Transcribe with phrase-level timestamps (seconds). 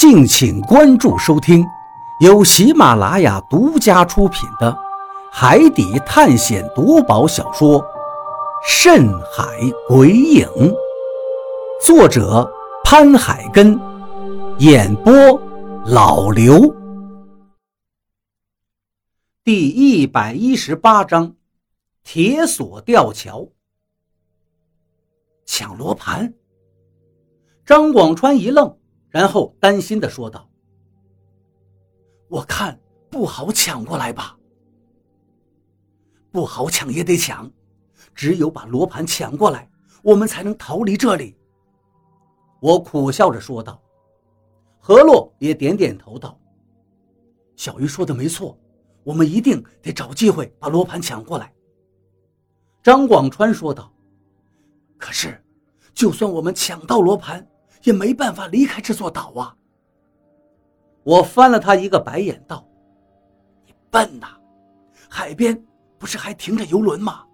[0.00, 1.62] 敬请关注收听，
[2.20, 4.72] 由喜马拉雅独家出品的
[5.30, 7.78] 《海底探险夺宝小说》
[8.66, 9.44] 《深海
[9.86, 10.46] 鬼影》，
[11.84, 12.50] 作者
[12.82, 13.78] 潘海根，
[14.60, 15.12] 演播
[15.84, 16.74] 老刘。
[19.44, 21.34] 第一百一十八章：
[22.02, 23.46] 铁索吊桥。
[25.44, 26.32] 抢罗盘。
[27.66, 28.79] 张广川一愣。
[29.10, 30.48] 然后担心的说道
[32.28, 34.38] ：“我看不好抢过来吧，
[36.30, 37.50] 不好抢也得抢，
[38.14, 39.68] 只有把罗盘抢过来，
[40.02, 41.36] 我们才能逃离这里。”
[42.62, 43.82] 我苦笑着说道。
[44.82, 46.40] 何洛也点点头道
[47.54, 48.58] ：“小鱼说的没错，
[49.02, 51.52] 我们一定得找机会把罗盘抢过来。”
[52.82, 53.92] 张广川说道
[54.96, 55.44] ：“可是，
[55.92, 57.46] 就算我们抢到罗盘。”
[57.82, 59.56] 也没办法离开这座岛啊！
[61.02, 62.66] 我翻了他一个白眼，道
[63.64, 64.28] ：“你笨呐，
[65.08, 65.64] 海边
[65.98, 67.24] 不是还停着游轮吗？”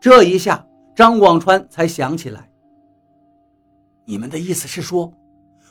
[0.00, 2.48] 这一下，张广川才想起来。
[4.04, 5.12] 你们的意思是说，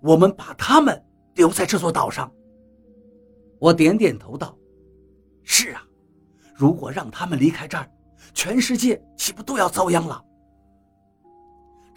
[0.00, 1.02] 我们把他们
[1.34, 2.30] 留在这座岛上？
[3.58, 4.56] 我点点头道
[5.42, 5.82] ：“是啊，
[6.54, 7.90] 如果让他们离开这儿，
[8.34, 10.22] 全世界岂不都要遭殃了？”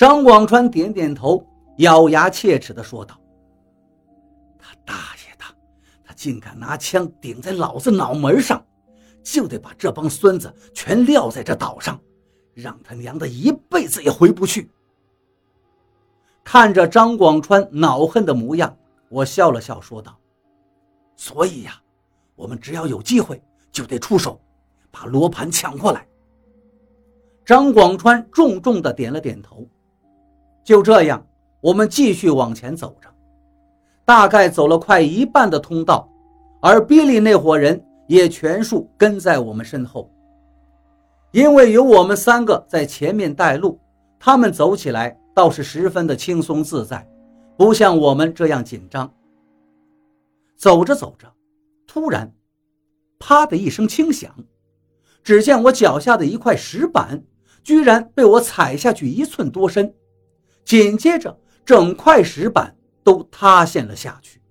[0.04, 3.18] 张广川点点头，咬牙切齿地说道
[4.60, 4.94] ：“他大
[5.26, 5.46] 爷的，
[6.04, 8.62] 他竟敢拿枪顶在老子脑门上，
[9.24, 11.98] 就得把这帮孙子全撂在这岛上，
[12.54, 14.70] 让他娘的一辈子也回不去。”
[16.44, 20.20] 看着张广川恼恨的模样，我笑了笑，说道
[21.16, 21.82] ：“所以呀，
[22.36, 24.38] 我们只要有机会，就得出手，
[24.92, 26.06] 把罗盘抢过来。”
[27.46, 29.66] 张广川重重地点了点头。
[30.64, 31.26] 就这样，
[31.60, 33.10] 我们继续往前走着，
[34.06, 36.10] 大概走了快一半的通道，
[36.62, 40.10] 而比利那伙人也全数跟在我们身后。
[41.32, 43.80] 因为有我们三个在前面带路，
[44.20, 47.06] 他们走起来倒是十分的轻松自在，
[47.58, 49.12] 不像我们这样紧张。
[50.56, 51.28] 走着走着，
[51.88, 52.32] 突然，
[53.20, 54.34] 啪的一声轻响，
[55.24, 57.24] 只见我脚下的一块石板
[57.64, 59.94] 居然被我踩下去一寸多深。
[60.66, 64.42] 紧接着，整块石板都塌陷了下去。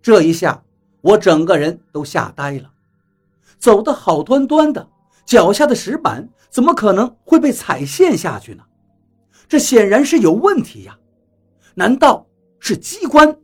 [0.00, 0.62] 这一下，
[1.00, 2.70] 我整个人都吓呆了。
[3.58, 4.88] 走得好端端的，
[5.26, 8.62] 脚下的石板怎么可能会被踩陷下去呢？
[9.48, 10.98] 这显然是有问题呀！
[11.74, 12.26] 难道
[12.60, 13.36] 是机关？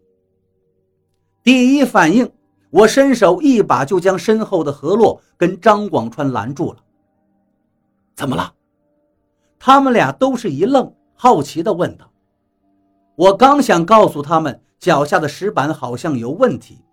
[1.42, 2.30] 第一反应，
[2.70, 6.78] 我伸手一把就将身后的何洛跟张广川拦住了。
[8.14, 8.54] 怎么了？
[9.58, 10.94] 他们俩都是一愣。
[11.14, 12.10] 好奇地问道
[13.16, 16.84] ：“我刚想告诉他们脚下的石板好像有问题，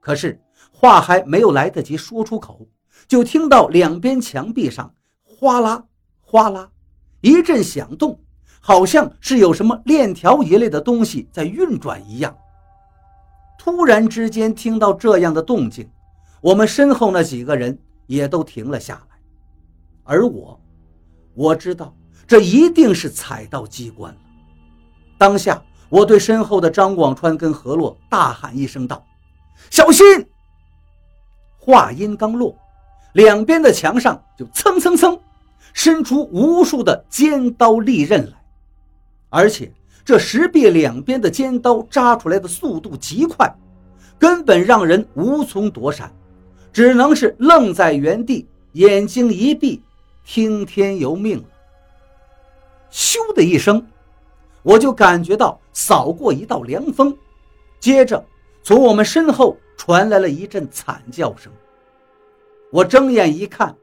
[0.00, 0.40] 可是
[0.72, 2.66] 话还没有来得及说出口，
[3.06, 4.92] 就听到两边墙壁上
[5.24, 5.84] 哗啦
[6.20, 6.70] 哗啦
[7.20, 8.20] 一阵响动，
[8.60, 12.36] 好像是有什么链条一类的东西在运转一样。
[13.58, 15.88] 突然之间听到这样的动静，
[16.40, 19.16] 我们身后那几个人也都停了下来，
[20.04, 20.60] 而我，
[21.34, 21.94] 我知道。”
[22.28, 24.18] 这一定是踩到机关了。
[25.16, 29.02] 当下，我对身后的张广川跟何洛大喊一声道
[29.70, 30.04] ：“小心！”
[31.58, 32.54] 话音刚落，
[33.14, 35.18] 两边的墙上就蹭蹭蹭
[35.72, 38.36] 伸出无数的尖刀利刃来，
[39.30, 39.72] 而且
[40.04, 43.52] 这石壁两边的尖刀扎出来的速度极快，
[44.18, 46.12] 根本让人无从躲闪，
[46.72, 49.82] 只能是愣在原地，眼睛一闭，
[50.24, 51.44] 听天由命了。
[52.90, 53.86] 咻的一声，
[54.62, 57.16] 我就感觉到扫过一道凉风，
[57.78, 58.24] 接着
[58.62, 61.52] 从我们身后传来了一阵惨叫声。
[62.70, 63.74] 我睁眼一看，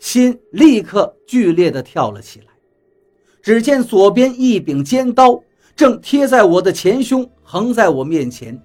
[0.00, 2.46] 心立刻剧烈的跳了起来。
[3.40, 5.42] 只见左边一柄尖刀
[5.74, 8.60] 正贴在我的前胸，横在我面前，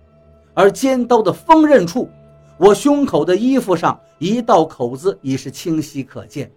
[0.54, 2.10] 而尖刀的锋刃处，
[2.58, 6.52] 我胸口的衣服上一道口子已是清晰可见，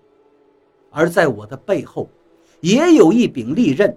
[0.91, 2.09] 而在我的背后。
[2.61, 3.97] 也有一柄利刃，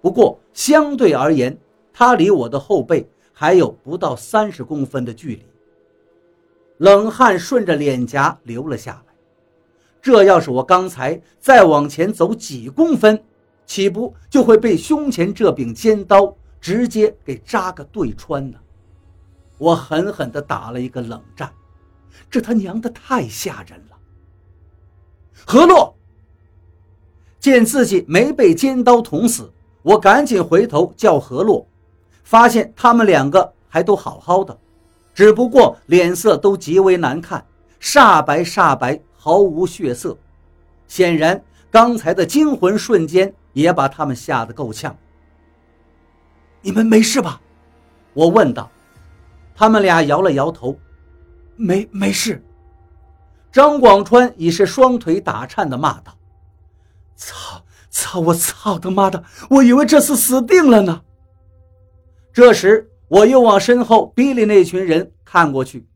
[0.00, 1.58] 不过相对而言，
[1.92, 5.44] 它离我的后背还有不到三十公分的距离。
[6.78, 9.12] 冷汗顺着脸颊流了下来。
[10.00, 13.22] 这要是我刚才再往前走几公分，
[13.66, 18.58] 岂不就会被胸前这柄尖刀直接给扎个对穿呢？
[19.58, 21.52] 我狠狠地打了一个冷战，
[22.30, 23.98] 这他娘的太吓人了。
[25.44, 25.94] 何洛。
[27.40, 29.50] 见自己没被尖刀捅死，
[29.82, 31.66] 我赶紧回头叫何洛，
[32.22, 34.56] 发现他们两个还都好好的，
[35.14, 37.44] 只不过脸色都极为难看，
[37.80, 40.16] 煞白煞白，毫无血色。
[40.86, 44.94] 显然，刚才的惊魂瞬间也把他们吓得够呛。
[46.60, 47.40] 你们没事吧？
[48.12, 48.70] 我问道。
[49.54, 50.76] 他们俩摇了摇头，
[51.56, 52.42] 没没事。
[53.52, 56.16] 张广川已是双腿打颤的骂道
[57.20, 58.20] ：“操操！
[58.20, 59.22] 我操他妈的！
[59.50, 61.02] 我以为这次死定了呢。”
[62.32, 65.86] 这时，我又往身后比利那群人看过去，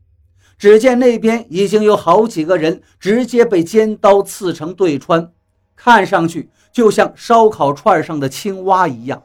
[0.57, 5.31] 只见那边已经有好几个人直接被尖刀刺成对穿，
[5.75, 9.23] 看上去就像烧烤串上的青蛙一样。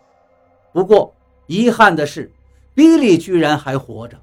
[0.73, 1.15] 不过，
[1.47, 2.33] 遗憾的是，
[2.75, 4.17] 比利居然还活着。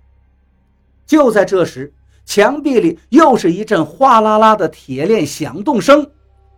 [1.05, 1.93] 就在这时，
[2.25, 6.09] 墙壁里又是一阵哗啦啦的铁链响动声，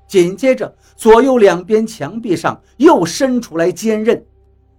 [0.09, 4.25] 紧接着，左右两边墙壁上又伸出来坚刃，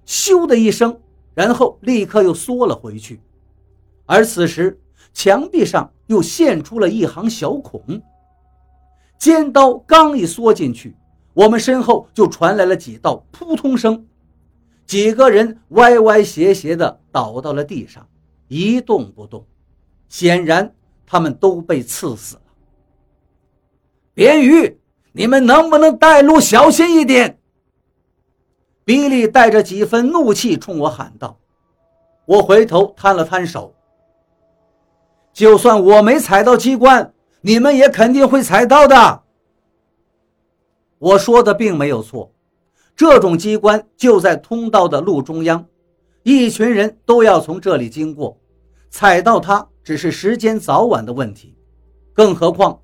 [0.04, 1.00] 咻的一声。
[1.32, 3.20] 然后立刻又缩了回去，
[4.04, 4.78] 而此时
[5.14, 7.80] 墙壁上又现出了一行小孔。
[9.16, 10.96] 尖刀刚一缩进去，
[11.32, 14.04] 我们身后就传来了几道扑通声，
[14.84, 18.06] 几个人歪歪斜斜地倒到了地上，
[18.48, 19.46] 一动不动，
[20.08, 20.74] 显然
[21.06, 22.42] 他们都被刺死了。
[24.12, 24.79] 边鱼，
[25.12, 27.38] 你们能不能带路小心一点？
[28.84, 31.38] 比利带着几分怒气冲我喊道
[32.26, 33.74] ：“我回头摊了摊手。
[35.32, 39.22] 就算我没踩到机关，你们也肯定会踩到的。”
[40.98, 42.32] 我说的并没有错，
[42.96, 45.64] 这种机关就在通道的路中央，
[46.22, 48.36] 一群人都要从这里经过，
[48.90, 51.56] 踩到它只是时间早晚的问题。
[52.12, 52.80] 更何况，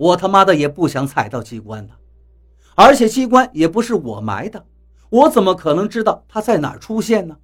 [0.00, 1.92] 我他妈的也不想踩到机关的，
[2.74, 4.64] 而且机关也不是我埋的。
[5.10, 7.36] 我怎么可能知道他在哪儿出现呢？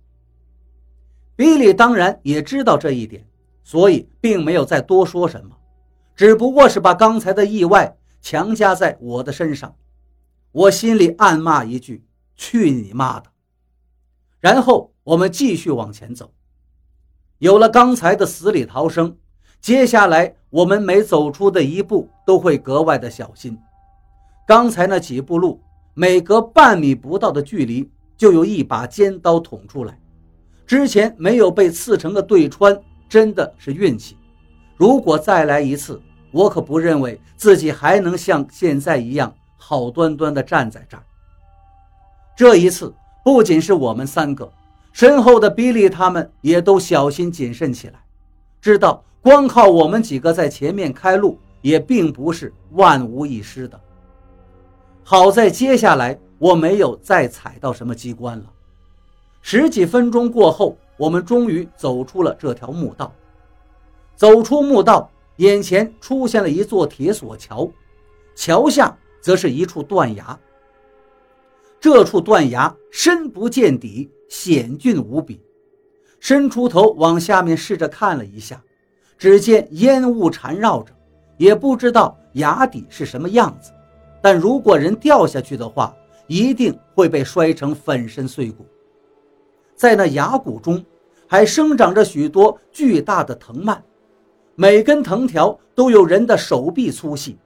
[1.37, 3.29] 比利当然也知道这一点，
[3.63, 5.55] 所以并没有再多说什么，
[6.15, 9.77] 只不过是把刚才的意外强加在我的身上。
[10.51, 12.07] 我心里暗骂一句
[12.37, 13.31] ：“去你妈的！”
[14.41, 16.33] 然后我们继续往前走。
[17.37, 19.19] 有了刚才的死里逃生，
[19.61, 23.59] 接下来我们每走出的一步都会格外的小心。
[24.47, 25.61] 刚才那几步路。
[25.99, 29.99] 每隔半米不到的距离，就有一把尖刀捅出来。
[30.67, 34.15] 之前没有被刺成的对穿，真的是运气。
[34.77, 35.99] 如果再来一次，
[36.33, 41.03] 我可不认为自己还能像现在一样好端端的站在这儿。
[42.37, 42.93] 这一次，
[43.25, 44.53] 不仅是我们三个，
[44.93, 47.95] 身后的比利他们也都小心谨慎起来，
[48.61, 53.81] 知道光靠我们几个在前面开路，也并不是万无一失的。
[55.03, 58.45] 好在接下来我没有再踩到什么机关了。
[59.41, 63.13] 十几分钟过后，我们终于走出了这条墓道。
[64.15, 67.69] 走出墓道，眼前出现了一座铁索桥，
[68.37, 70.39] 桥下则是一处断崖。
[71.81, 75.41] 这处断崖深不见底，险峻无比。
[76.21, 78.63] 伸出头往下面试着看了一下，
[79.19, 80.93] 只见烟雾缠绕着，
[81.37, 83.73] 也不知道崖底是什么样子。
[84.21, 85.95] 但如果人掉下去的话，
[86.27, 88.67] 一定会被摔成粉身碎骨。
[89.75, 90.85] 在那崖谷中，
[91.27, 93.83] 还生长着许多巨大的藤蔓，
[94.55, 97.39] 每根藤条都有人的手臂粗细，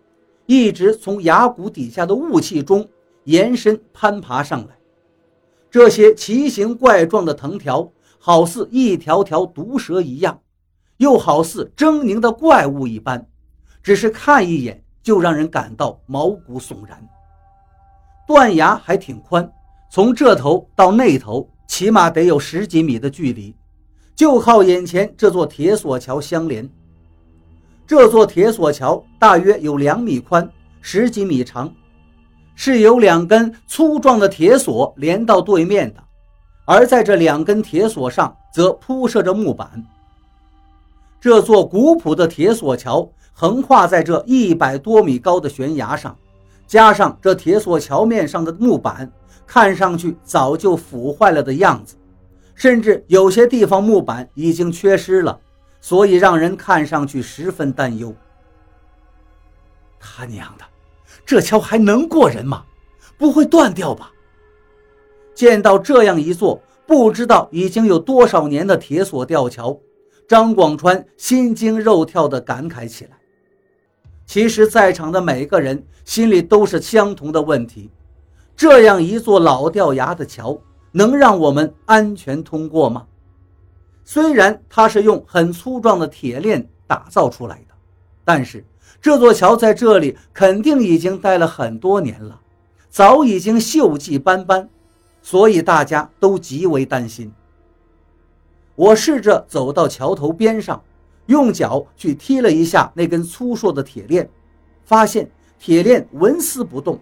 [0.47, 2.89] 一直从崖谷底下的雾气中
[3.25, 4.79] 延伸攀爬上来。
[5.71, 10.41] 这些奇形怪状的藤条，好似一条条毒蛇一样，
[11.01, 13.27] 又好似狰狞的怪物一般，
[13.83, 14.83] 只是看一眼。
[15.03, 17.03] 就让人感到毛骨悚然。
[18.29, 19.51] 断崖还挺宽，
[19.91, 23.57] 从这头到那头起码得有十几米的距离，
[24.15, 26.69] 就靠眼前这座铁索桥相连。
[27.87, 30.49] 这座铁索桥大约有两米宽，
[30.83, 31.73] 十几米长，
[32.55, 36.05] 是由两根粗壮的铁索连到对面的，
[36.67, 39.83] 而在这两根铁索上则铺设着木板。
[41.21, 43.11] 这座古朴的铁索桥。
[43.33, 46.15] 横跨在这一百多米高的悬崖上，
[46.67, 49.11] 加上这铁索桥面上的木板，
[49.47, 51.97] 看上去早就腐坏了的样子，
[52.55, 55.41] 甚至有些地方木板已经缺失了，
[55.81, 58.15] 所以让人看上去十分担忧。
[59.99, 60.65] 他娘的，
[61.25, 62.65] 这桥还能过人吗？
[63.17, 64.13] 不会断掉吧？
[65.35, 69.79] 见到这样一座不知道已经有多少年的铁索吊桥，
[70.31, 73.19] 张广川心惊肉跳地感慨起来。
[74.25, 77.91] 其实，在场的每个人心里都是相同的问题：
[78.55, 80.57] 这样一座老掉牙的桥，
[80.93, 83.09] 能让我们安全通过吗？
[84.05, 87.75] 虽然它是用很粗壮的铁链打造出来的，
[88.25, 88.65] 但是
[89.03, 92.41] 这座桥在这里肯定已经待了很多年了，
[92.89, 94.69] 早已经锈迹斑斑，
[95.23, 97.33] 所以大家都极为担心。
[98.75, 100.83] 我试着走到桥头边上，
[101.27, 104.31] 用脚去踢了一下那根粗硕的铁链，
[104.85, 106.99] 发现铁链纹丝不动。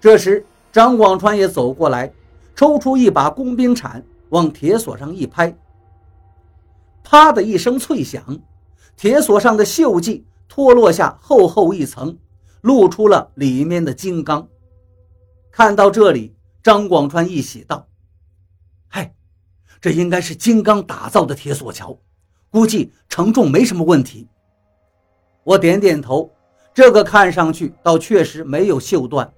[0.00, 2.12] 这时，张广川也走过来，
[2.54, 5.56] 抽出一把工兵铲，往铁锁上一拍。
[7.02, 8.38] 啪的一声脆响，
[8.96, 12.16] 铁锁上的锈迹脱落下厚厚一层，
[12.60, 14.46] 露出了里面的金刚。
[15.50, 17.87] 看到这里，张广川一喜道：“，
[19.80, 21.96] 这应该是金刚打造的铁索桥，
[22.50, 24.28] 估计承重没什么问题。”
[25.44, 26.30] 我点点头，
[26.74, 29.32] 这个看上去倒确实没有锈断。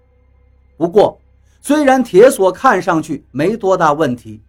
[0.76, 1.20] 不过，
[1.60, 4.42] 虽然铁索看上去没多大问题。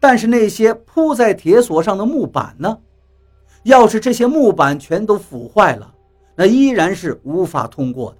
[0.00, 2.78] 但是那些铺在铁索上的木板呢？
[3.62, 5.94] 要是这些木板全都腐坏了，
[6.36, 8.18] 那依然是无法通过的。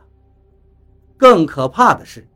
[1.19, 2.27] 更可怕的是，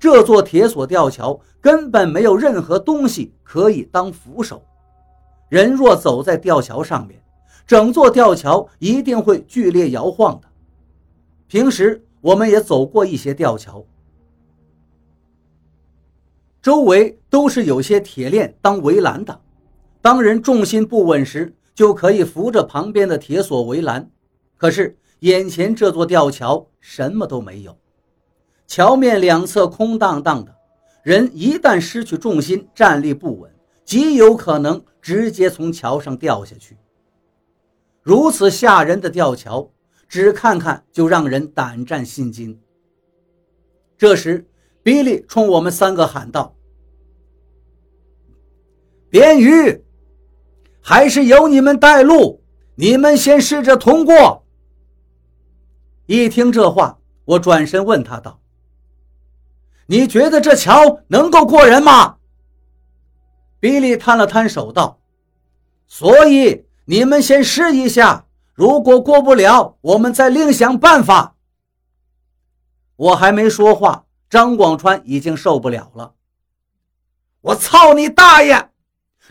[0.00, 4.64] 这座铁索吊桥根本没有任何东西可以当扶手，
[5.50, 7.22] 人若走在吊桥上面，
[7.66, 10.48] 整座吊桥一定会剧烈摇晃的。
[11.46, 13.84] 平时我们也走过一些吊桥。
[16.62, 19.40] 周围都是有些铁链当围栏的，
[20.00, 24.10] 当人重心不稳时，就可以扶着旁边的铁索围栏。
[24.56, 27.76] 可是眼前这座吊桥什么都没有，
[28.70, 30.54] 桥面两侧空荡荡的，
[31.02, 33.52] 人一旦失去重心，站立不稳，
[33.84, 36.76] 极有可能直接从桥上掉下去。
[38.00, 39.68] 如此吓人的吊桥，
[40.06, 42.56] 只看看就让人胆战心惊。
[43.98, 44.46] 这时。
[44.82, 46.56] 比利冲我们三个喊道
[49.10, 49.84] ：“边鱼，
[50.80, 52.42] 还是由你们带路，
[52.76, 54.42] 你们先试着通过。”
[56.08, 58.40] 一听这话，我转身问他道
[59.90, 62.14] ：“你觉得这桥能够过人吗？”
[63.58, 65.00] 比利摊了摊手道
[65.88, 71.34] ：“所以你们先试一下，如果过不了，我们再另想办法。”
[72.94, 74.04] 我还没说话。
[74.28, 76.12] 张广川已经受不了了！
[77.40, 78.70] 我操你大爷！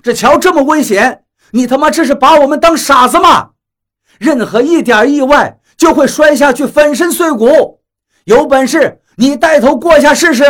[0.03, 3.51] 这桥这么危险，你他妈这是把我们当傻子吗？
[4.17, 7.81] 任何一点意外就会摔下去，粉身碎骨。
[8.25, 10.45] 有本事你带头过一下试试！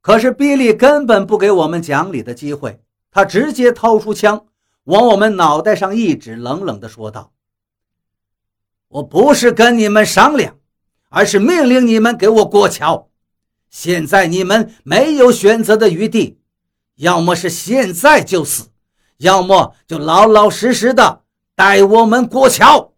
[0.00, 2.80] 可是比利根本不给我们讲理的机会，
[3.10, 4.46] 他直接掏出枪
[4.84, 7.32] 往我们脑袋上一指，冷冷地说道
[8.86, 10.54] ：“我不是跟你们商量。”
[11.10, 13.08] 而是命令你们给我过桥，
[13.70, 16.38] 现在你们没有选择的余地，
[16.96, 18.68] 要么是现在就死，
[19.16, 21.22] 要么就老老实实的
[21.54, 22.92] 带我们过桥。